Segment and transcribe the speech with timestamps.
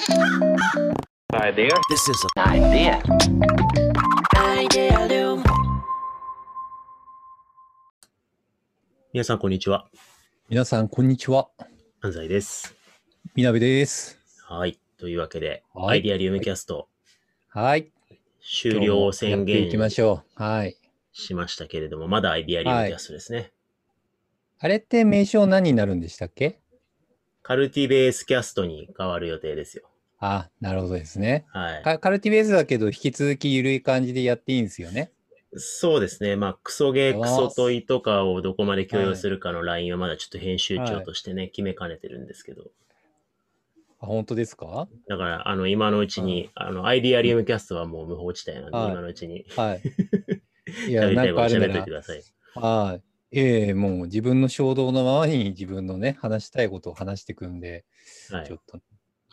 [0.00, 1.68] Idea.
[1.90, 3.02] This is an idea.
[4.34, 5.44] Idea
[9.12, 9.90] 皆さん、こんにちは。
[10.48, 11.50] 皆さん、こんにちは。
[12.00, 12.74] 安西です。
[13.34, 14.18] みなべです。
[14.48, 14.78] はい。
[14.96, 16.88] というわけで、はいアイディアリウムキャスト
[17.50, 17.92] はい。
[18.42, 20.42] 終了を宣今日もやっていきま言しょう。
[20.42, 20.78] はい。
[21.12, 23.52] しましたけれども、まだアイディアリウムキャストですね。
[24.60, 26.58] あれって名称何になるんでしたっけ？
[27.42, 29.89] カルティベースキャストに変わる予定ですよ。
[30.20, 31.46] あ、なるほどですね。
[31.52, 31.82] はい。
[31.82, 35.10] カカルティベースだけど、引き続き緩い感じでやっていいんですよね。
[35.56, 36.36] そうですね。
[36.36, 42.64] まあ、クソゲー、クソ問いとかをどこまで許容するかのラインはまだちょっと編集長としてね、決めかねてるんですけど。
[43.98, 44.88] あ、本当ですか？
[45.08, 49.46] だから、あの、今のうちに、あの、アイディアリウムキャストはもう無法地帯なんで、はい今のうちに。
[49.56, 49.82] はい。
[50.88, 52.22] いや、ないんかあるないてく、ださい。
[52.54, 53.02] はい。
[53.32, 57.84] ええもう自分の衝動のままに自分のね、話したいことを話していくんで、
[58.30, 58.56] はいちょ。
[58.56, 58.80] っと、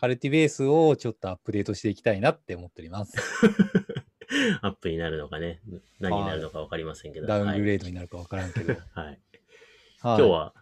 [0.00, 3.16] カルティベースをちょっとアップデートしていきたいなって思っております。
[4.62, 5.60] アップになるのかね、
[6.00, 7.26] 何になるのかわかりませんけど。
[7.26, 8.74] ダウンはいグレードになるかわからんけど。
[8.74, 9.06] はい。
[9.06, 9.20] はい
[10.00, 10.54] 今日は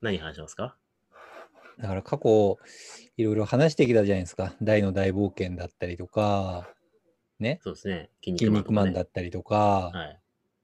[0.00, 0.76] 何話しますか？
[1.78, 2.58] だから過去、
[3.16, 4.56] いろいろ話してきたじゃないですか。
[4.60, 6.68] 大の大冒険だったりとか、
[7.38, 7.60] ね。
[7.62, 8.10] そうですね。
[8.24, 10.20] 筋筋肉マンだっったりとか、はい。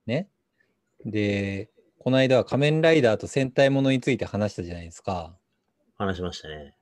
[0.07, 0.29] ね。
[1.05, 5.37] で、この間は仮面ライダーと戦隊ものについて話したじゃないですか。
[5.97, 6.75] 話しましたね。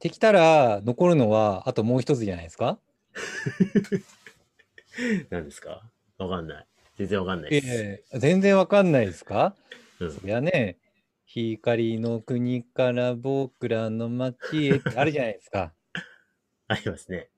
[0.00, 2.78] できたら残るのはあともう一つじゃないですか？
[5.30, 5.82] 何ですか？
[6.18, 6.66] わかんない。
[6.96, 7.66] 全然わかんないです。
[7.66, 9.54] ええ全然わかんないですか、
[10.00, 10.78] うんそりゃね、
[11.26, 15.72] 光の国から僕らの街へってあるじゃないですか。
[16.68, 17.28] ありますね。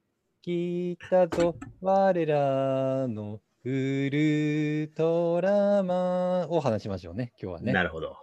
[0.43, 3.71] 来たぞ、我らのウ
[4.11, 7.73] ルトラマンを話しましょうね、今日はね。
[7.73, 8.17] なるほど。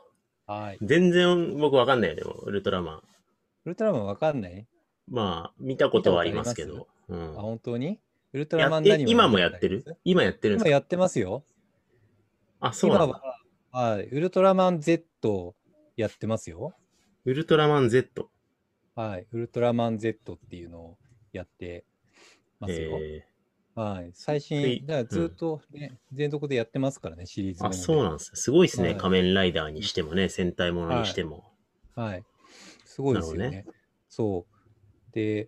[0.47, 0.77] はい。
[0.81, 3.03] 全然僕わかんないよ、でも、ウルトラマン。
[3.69, 4.65] ウルトラマンわかんない？
[5.07, 6.87] まあ、見たことはありますけど。
[7.07, 7.99] うんあ、本当に？
[8.33, 9.85] ウルトラマン何を今もやってる？
[10.03, 10.69] 今やってるんですか？
[10.69, 11.43] 今やってますよ。
[12.61, 13.21] あ、そうなんだ。
[13.71, 15.53] 今は、はい、ウルトラマン Z
[15.97, 16.73] やってますよ。
[17.25, 18.31] ウルトラマン Z。
[18.95, 20.97] はい、ウルトラマン Z っていうのを
[21.31, 21.85] やって
[22.59, 22.97] ますよ。
[22.99, 23.27] え
[23.75, 28.35] はい、最で新、だからずっとね、全続でやってますからね、シリーズー、あ、そうなんですね。
[28.35, 28.89] すごいですね。
[28.89, 31.45] はい仮面ライダーにしてもね、戦隊ものにしても。
[31.95, 32.23] はい。
[32.99, 33.49] すごいですよね。
[33.49, 33.71] なるほ
[34.09, 35.13] そう。
[35.13, 35.47] で、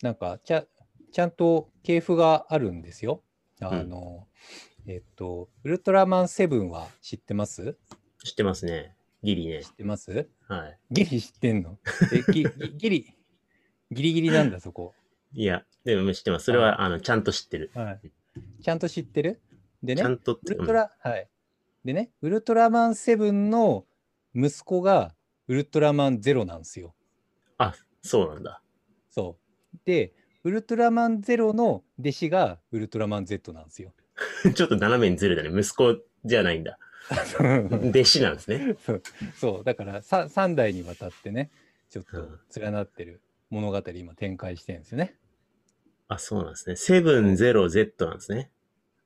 [0.00, 0.64] なんかちゃ、
[1.12, 3.22] ちゃんと系譜があるんですよ。
[3.60, 4.26] あうんの、
[4.86, 7.76] えっと、ウルトラマンセブンは知ってます？
[8.24, 8.94] 知ってますね。
[9.22, 9.68] ギリね知。
[9.68, 10.30] ってます？
[10.46, 10.78] はい。
[10.90, 11.76] ギリ知ってんの？
[12.10, 13.14] えギギギリ、
[13.90, 14.94] ギリギリなんだ、そこ。
[15.34, 16.46] いや、でも知ってます。
[16.46, 17.70] それは、あの、ちゃんと知ってる。
[17.74, 18.00] はい。
[18.62, 19.42] ちゃんと知ってる？
[19.82, 21.28] でねちゃ、んとって、ウルトラ、はい。
[21.84, 23.84] でね、ウルトラマンセブンの
[24.34, 25.14] 息子が
[25.48, 26.94] ウルトラマンゼロなんですよ。
[27.58, 28.62] あ、そうなんだ。
[29.10, 29.38] そ
[29.74, 29.78] う。
[29.84, 30.12] で、
[30.44, 33.92] ウルトラマンゼロの弟子がウルトラマン Z なんですよ。
[34.54, 35.50] ちょっと斜めにずれたね。
[35.50, 36.78] 息子じゃないんだ。
[37.10, 38.76] 弟子なんですね。
[38.84, 39.02] そう
[39.36, 41.50] そう、だからさ3代にわたってね、
[41.88, 45.16] ちょっとうん連なってる物語今展開してるんですよね。
[46.08, 46.74] あ、そうなんですね。
[46.74, 48.50] 70Z なんですね。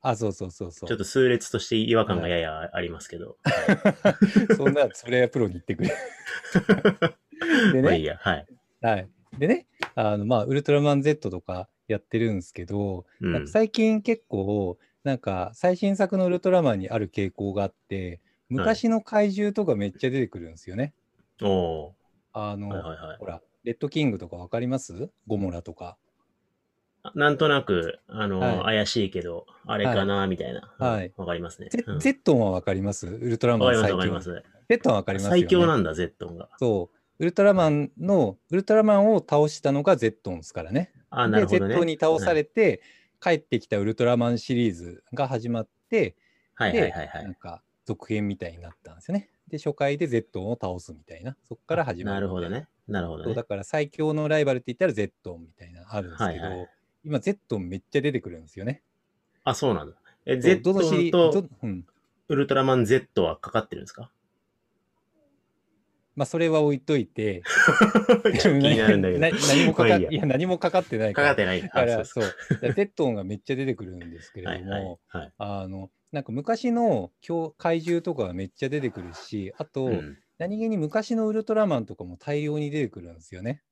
[0.02, 0.88] あ、そうそうそうそう。
[0.88, 3.38] ちょっと数列として違和感がややありますけど。
[4.56, 5.90] そんな、それはプロに言ってくれ。
[7.72, 8.16] でね、まあいいや。
[8.20, 8.46] はい。
[8.80, 9.08] はい。
[9.38, 13.48] でね、あの、まあ、ウルトラマン Z とかやってるんですけど、うん。
[13.48, 20.94] 最近結構、なんか最新作のウルトラマンにある傾向があって、昔の怪獣とかめっちゃ出てくるんですよね。
[21.42, 21.94] お
[22.32, 25.10] あの、ーはいはいはいほら、レッドキングとかわかります？
[25.26, 25.96] ゴモラとか。
[27.02, 27.12] あ。
[27.14, 30.72] なんとなく、あの、はい怪しいけど、あれかな、みたいな。
[30.78, 31.68] うんはいわかりますね。
[31.70, 33.06] ゼうんゼットンはわかります？
[33.06, 33.92] ウルトラマわかります。
[33.92, 34.42] わかります。
[34.68, 35.40] ゼットンはわかりますよ、ね。
[35.40, 36.48] 最強なんだ、ゼットンが。
[36.58, 36.96] そう。
[37.18, 40.92] ウルトラマンの、ウルトラマンを倒したのがゼットンですからね。
[41.10, 41.68] あ、なで、るほどね。
[41.68, 42.82] ゼットンに倒されて、
[43.20, 46.16] 帰ってきたウルトラマンシリーズが始まって、
[46.54, 47.24] はいはいはいはい。
[47.24, 49.30] なんか続編みたいになったんですよね。
[49.46, 52.14] で、初回でゼットンを倒すみたいな、そこから始まる。
[52.14, 52.48] なるほど。
[52.48, 52.66] ね。
[52.88, 53.44] なるほどねそうだ。
[53.44, 56.68] から最強のライバルって言ったらゼットンみたいなのあるんですけど、はいはい
[57.04, 58.82] 今ゼットンめっちゃ出てくるんですよね。
[59.44, 59.96] あ、そうなんだ。
[60.24, 61.86] え、そうゼッどのシリトンとどうん。
[62.28, 64.10] ウルトラマン Z はかかってるんですか？
[66.14, 67.42] まあそれは置いといて、
[68.40, 69.20] 気になるんだけど。
[69.20, 71.22] な何もかかまあいいや何もかかってないか。
[71.22, 71.62] からかってない。
[71.62, 72.24] あ、だからそう
[72.60, 75.32] ゼットンがめっちゃ出てくるんですけれども、 はいはいはい。
[75.38, 83.62] あの、なんか昔の強怪獣とかがめっちゃ出てくるし、あと、うん何気に昔のウルトラマンとかも大量に出てくるんですよね。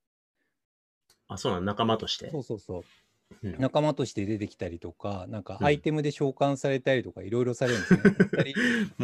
[1.26, 2.30] あ、そうなん仲間として。
[2.30, 2.84] そうそうそう。
[3.42, 8.02] うん仲間として出てきたりとか、なんかうんアイテムで召喚されたりとか、いろいろされるんですね。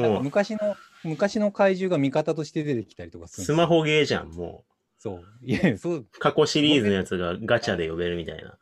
[0.22, 4.64] 昔の、昔の怪獣が味方として出てきたりとかするスマホゲーじゃん、も
[4.98, 5.46] そそう。
[5.46, 8.58] いや、そう、過去シリーズのやつがガチャで呼べるみたいな。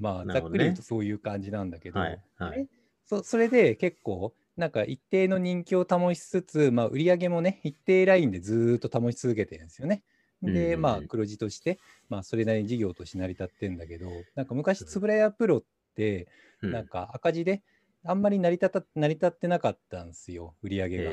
[0.00, 2.20] まあ、ねざっくり言うとそういう感じなんだけど、はい。
[2.36, 2.58] はい。
[2.58, 2.66] で
[3.04, 10.02] そそれで結構、なんか一定の人気を保ちつつ、まあ、売り上げもね、一定ラインでずーっと保ち続けてるんですよね。
[10.42, 11.78] で、うんまあ、黒字として、
[12.08, 15.62] まあ、それなりに事業として成り立ってんだけど、なんか昔、つぶらやプロっ
[15.94, 16.24] て、
[16.62, 17.60] うんなんか赤字で、
[18.04, 21.10] あんまり成り立た成り立ってなかったんですよ、売り上げが。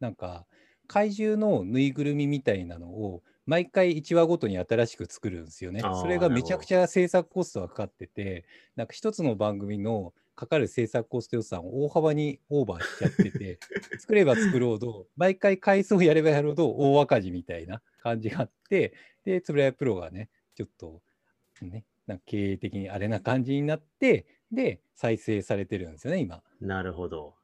[0.00, 0.46] なんか、
[0.88, 5.80] 怪獣のぬいぐるみみたいなのを、毎回1話ごとに新しく作るんですよね。
[5.80, 13.58] それがめちゃくちゃ制作コストがかかってて、なんか一つの番組のかかる制作コスト予算を大幅にオーバーしちゃってて、
[13.98, 18.92] 作れば作ろうと、毎回回数をやればやるほど大赤字みたいな感じがあって、
[19.24, 21.02] で、つぶらやプロがね、ちょっと、
[21.62, 26.42] ね、なんか経営的にあれな感じになって、で、再生されてるんですよね、今。
[26.62, 27.34] ーなるほど。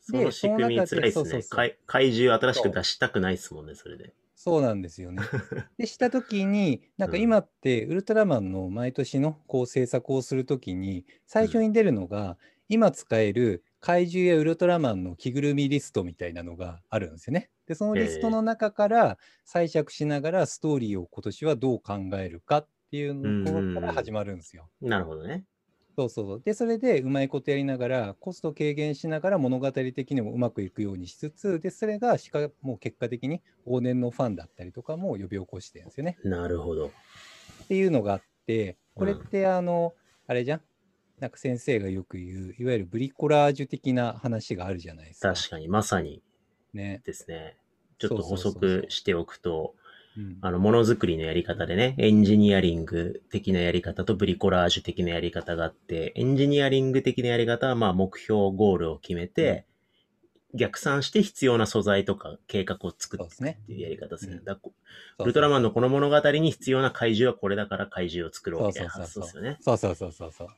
[0.00, 1.76] そでの仕組みつらいですね。
[1.86, 4.12] 怪獣新しく出したくないですもんね、それで。
[4.34, 5.30] そうなんですよね。
[5.78, 12.38] で、したときに、なんかうん今って、ウルトラマンの毎年のこう制作をするときに、最初に出るのが、
[12.68, 17.50] 今使える怪獣やウルトラマンの着ぐるみリストみたいなのがあるんですよね。
[17.66, 24.70] で、そのリストの中から giải 釈しながら、ストーリーを今年はどう考えるかっていうのところから始まるんですよ。
[24.80, 25.46] なるほどね。
[25.96, 26.42] そうそうそう。
[26.42, 36.18] で、それでうまいことやりながら、コスト軽減しながら物語的にもうまくいくようにしつつ、で、それがしかもう結果的に往年のファンだったりとかも呼び起こしてるんですよね。
[36.24, 36.86] なるほど。
[36.86, 39.94] っていうのがあって、これっうんてあの、
[40.26, 40.60] あれじゃん？
[41.20, 45.34] なんか先生がよく言う、いわゆるブリコラージュ的な話があるじゃないですか。
[45.34, 46.22] 確かに、まさに
[46.72, 47.00] ね。
[47.04, 47.56] ですね。
[47.98, 49.76] ちょっと補足しておくと、
[50.16, 59.64] うんあの、ものづくりのやり方でね、エンジニアリング的なやり方とブリコラージュ的なやり方があって、エンジニアリング的なやり方は、まあ、目標、ゴールを決めて、
[60.54, 64.36] 逆算して必要な素材とか計画を作ってっていうやり方ですね。
[64.36, 64.74] うんだこ
[65.16, 69.56] そうウルトラマンのこの物語に必要な怪獣はこれだから怪獣を作ろうみたいなそうそうそう発想ですよね。
[69.60, 70.48] そうそうそうそうそう。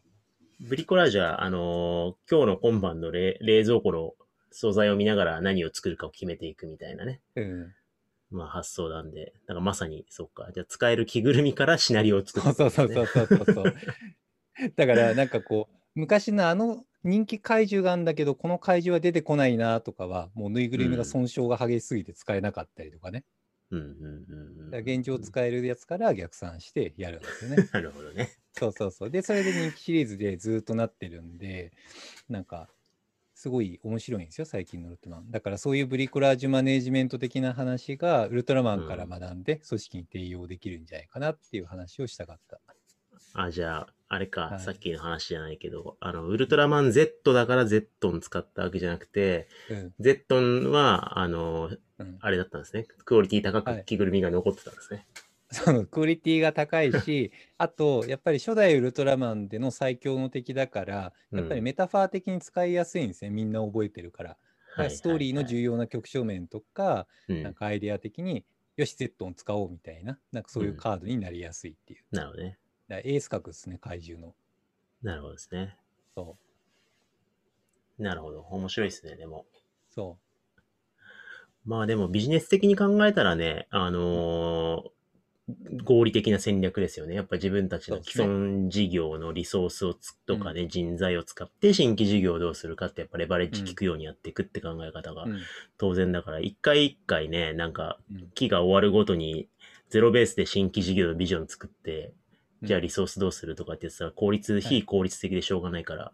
[0.61, 4.15] ブリコラージュは、あのー今日の今晩の冷冷蔵庫の
[4.51, 7.21] 素材を見ながら何を作るかを決めていくみたいなね。
[7.37, 7.75] うん。
[8.31, 10.49] まあ発想なんで、だからまさに、そっか。
[10.53, 13.75] じゃあ使える着ぐるみからシナリオを作ってそいうくんですねそうそうそうそうそう。
[14.77, 23.25] だからなんかこう昔のあの人気怪獣があるんだけどこの怪獣は出てこないなとかはもうぬいぐるみが損傷が激しすぎて使えなかったりとかね。
[23.71, 27.69] うんうんうん現状使えるやつから逆算してやるんですよね。
[27.73, 28.31] なるほどね。
[28.53, 29.11] そうそうそう。
[29.11, 31.73] でそれで人気シリーズでずっとなってるんで
[32.29, 32.69] なんか
[33.45, 35.31] すごい面白いんですよ最近のウルトラマン。
[35.31, 42.59] だからそういうブリコラージュマネージメント的な話がウルトラマンから学んで組織に転用できるんじゃないかなっていう話をしたかった。
[43.35, 49.93] あ、じゃあ、あれか、はいさっきの話じゃないけど、あの、ウルトラマン Z だから Z ン使ったわけじゃなくて、うん。
[50.01, 51.69] Z ンは、あの、
[51.99, 52.87] うんあれだったんですね。
[53.05, 55.07] クオリティ高はいく着ぐるみが残ってたんですね。
[55.51, 64.31] そのクオリティが高いし、 あと、やっぱり初代ウルトラマンでの最強の敵だから、やっぱりメタファー的に使いやすいんですね、みんな覚えてるから。
[64.31, 64.37] だ
[64.77, 68.45] からストーリーの重要な局所面とか、なんかアイデア的に、
[68.77, 72.05] よし、ゼットン使おうみたいな、なんかそういうカードになりやすいっていう。
[72.11, 72.59] なるほどね。
[72.89, 74.35] だエース格ですね、怪獣の。
[75.03, 75.77] なるほどですね。
[76.15, 76.37] そ
[77.99, 78.41] なるほど。
[78.41, 79.47] 面白いですね、でも。
[79.53, 80.19] う、そ
[81.65, 84.94] まあでもビジネス的に考えたらね、あのー
[85.85, 87.15] 合理的な戦略ですよね。
[87.15, 95.27] やっぱ自分たちの既存事業のリソースをつとかね、人材を使って新規事業をどうするかってやっぱレバレッジ効くようにやっていくって考え方が。
[95.77, 99.49] 当然だから、一回一回ね、なんかうん期が終わるごとに
[99.91, 102.13] ゼロベースで新規事業のビジョン作って、
[102.63, 106.13] うんじゃあリソースどうするとかって言ってたら効率、い非効率的でしょうがないから、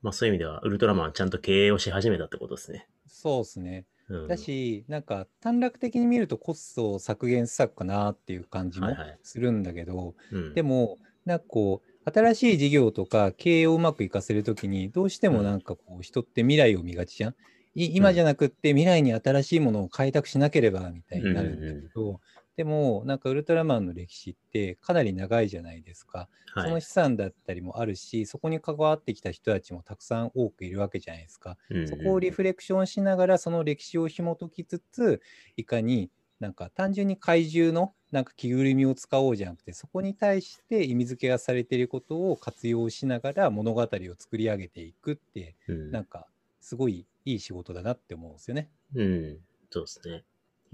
[0.00, 2.88] まあそういう意味ではウルトラマンはちゃんと経営をし始めたってことですね。
[3.06, 3.84] そうですね。
[4.10, 9.18] うん、だし、なんか短絡的に見るとコスト削減策かなっていう感じもはいはい。
[9.22, 17.34] するんだけど、うん、でも、なんかこう、新しい事業とか経営をうまくいかせるときに、どうしてもなんかこう、人って未来を見がちじゃん。
[17.74, 22.20] い今じゃなくって未来に新しいものを開拓しなければみたいになるんだけど、
[22.60, 26.28] でも、なんかウルトラマンの歴史ってかなり長いじゃないですか。
[26.54, 31.56] はい、その資産だったりもあるし、そこに関わってきた人たちもたくさん多くいるわけじゃないですか。
[31.70, 35.22] うんうんそこをリフレクションしながら、その歴史を紐解きつつ、
[35.56, 43.88] いかになんか単純に怪獣のなんか着ぐるみを使おうじゃなくて、そこに対して意味付けがされていることを活用しながら物語を
[44.18, 46.26] 作り上げていくって、うんなんか
[46.60, 48.68] すごいいい仕事だなって思うんですよね。
[48.94, 49.38] うん、
[49.70, 50.24] そうですね。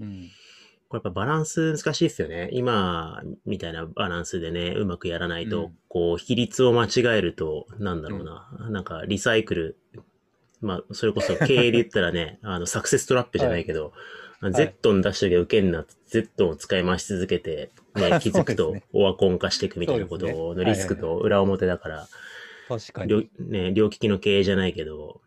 [0.01, 0.29] うん。
[0.89, 2.49] これやっぱバランス難しいですよね。
[2.53, 5.77] 今みたいなバランスでね、うまくやらないと、うん。
[5.89, 9.77] こう、比率を間違えると、なんだろうな、なんかリサイクル、
[10.61, 13.91] まあ、それこそ経営で言ったらね、 あの、サクセストラップじゃないけど、
[14.39, 22.07] あ Z に出しときゃ受けんな、Z を使い回し続けて、ね、 気づくとオワコン化していくみたいなことのリスクと裏表だから、
[22.69, 23.29] 確か両に。
[23.39, 25.26] ね、両利きの経営じゃないけど、うん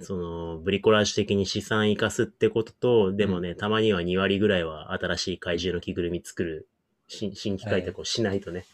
[0.00, 6.68] その、ブリコラージュ的に資産生かすってことと、でもね、たまには2割ぐらいは新しい怪獣の着ぐるみ作る、
[7.06, 8.64] 新新規開拓をしないとね、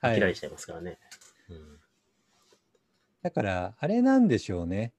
[0.00, 0.98] はい嫌いしちゃいますからね。
[1.48, 1.74] うん
[3.22, 4.92] だから、あれなんでしょうね。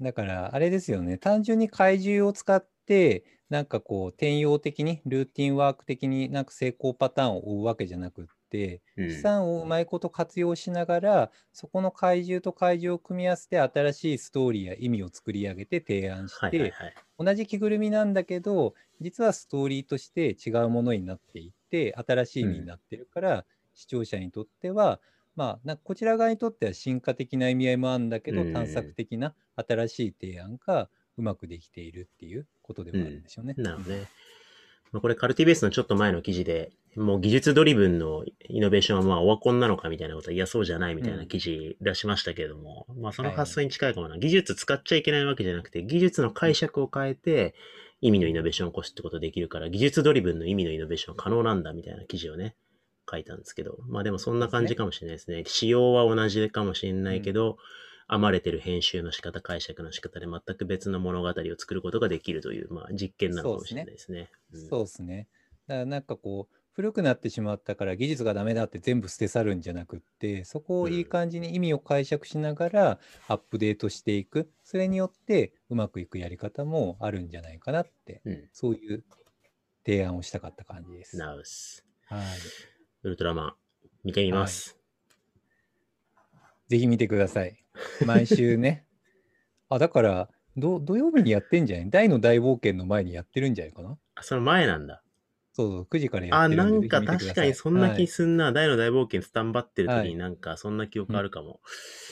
[0.00, 1.18] だから、あれですよね。
[1.18, 16.94] 単純に怪獣を使って、なんかこう、転用的に、ルーティンワーク的になんか成功パターンを追うわけじゃなくって、うん資産をうまいこと活用しながら、そこの怪獣と怪獣を組み合わせて、新しいストーリーや意味を作り上げて提案して、はいはいはい。
[17.18, 25.00] 同じ着ぐるみなんだけど、実はストーリーとして違うものになっていって、新しい意味になってるから、視聴者にとっては、
[25.36, 33.54] まあ、こちら側にとっては進化的な意味合いもあるんだけど、うん探索的な新しい提案がうまくできているっていうことではあるんでしょうね。
[33.56, 34.08] なるほどね。
[34.92, 44.18] まあ、これ CULTIBASE のちょっと前の記事で、もう技術ドリブンのイノベーションはまあオワコンなのかみたいなことは、いやそうじゃないみたいな記事出しましたけれども、まあその発想に近いかもな。
[44.18, 47.54] 技術使っちゃいけないわけじゃなくて、技術の解釈を変えて
[48.00, 52.56] 意味のイノベーションを起こすってことできるから、技術ドリブンの意味のイノベーションは可能なんだみたいな記事をね、
[53.10, 55.44] 書いたんですけど、まあでもそんな感じかもしれないですね。
[55.46, 57.56] 仕様は同じかもしれないけど、
[58.08, 64.30] 編まれてる編集の仕方、解釈の仕方で全く別の物語を作ることができるという、まあ実験なのかもしれないですね。
[64.52, 65.28] うんそうですね。
[65.70, 72.98] だからなんかこう、古くなってしまったから技術がダメだって全部捨て去るんじゃなくって、そこをいい感じに意味を解釈しながら
[73.28, 74.50] アップデートしていく。
[74.64, 78.48] それによってうまくいくやり方もあるんじゃないかなって、うん。
[78.52, 79.04] そういう
[79.86, 81.16] 提案をしたかった感じです。
[81.16, 81.84] ナウス。
[82.06, 82.20] はい。
[83.04, 83.54] ウルトラマン、
[84.02, 84.76] 見てみます。
[86.66, 87.64] ぜひ見てください。
[88.04, 88.86] 毎週ね。
[89.70, 91.90] あ、だから、ど土曜日にやってんじゃない？
[91.90, 93.96] 大の大冒険の前にやってるんじゃないかな？
[94.16, 95.02] あ、その前なんだ。
[95.60, 98.52] そうそう、9時からやあ、ってるでなんんかぜひ見てください確かにそんなはい気すんな。
[98.52, 101.60] 大の大冒険スタンバってる時はいになんかそんな記憶あるかも。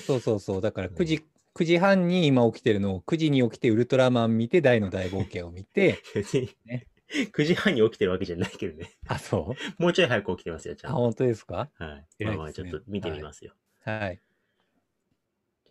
[0.06, 0.60] そうそうそう。
[0.60, 1.24] だからうん9時、
[1.54, 6.86] 9時半に今起きてるのを9時に起きてウルトラマン見て大の大冒険を見て、別 にね
[7.32, 8.90] 9時半に起きてるわけじゃないけどね。
[9.06, 9.82] あ、そう？
[9.82, 11.00] もうちょい早く起きてますよ、ちゃあ、んと。
[11.02, 11.70] 本当ですか？
[11.78, 12.06] はい。
[12.18, 13.54] 偉まあまあ、ちょっと見てみますよ。
[13.84, 14.20] はい。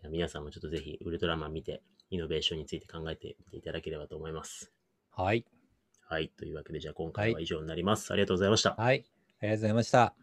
[0.04, 4.72] ゃあ皆さんもちょっとぜひウルトラマン見て、イノベーションについて考えてみていただければと思います。
[5.10, 5.44] はい。
[6.08, 6.30] はい。
[6.38, 8.10] というわけで、じゃあ今回は以上になります。
[8.12, 8.74] ありがとうございました。
[8.78, 9.04] はい。
[9.40, 10.14] ありがとうございました。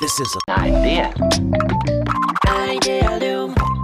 [0.00, 1.12] This is an idea.
[2.46, 3.77] Idea.